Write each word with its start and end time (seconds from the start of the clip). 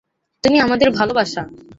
তুমি 0.43 0.57
আমাদের 0.59 0.87
ভালোবাসা। 0.91 1.41